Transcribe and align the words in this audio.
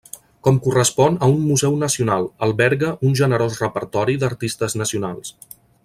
Com 0.45 0.55
correspon 0.67 1.19
a 1.27 1.29
un 1.33 1.43
museu 1.49 1.77
nacional, 1.83 2.25
alberga 2.47 2.91
un 3.09 3.13
generós 3.21 3.61
repertori 3.67 4.17
d'artistes 4.25 4.79
nacionals. 4.83 5.37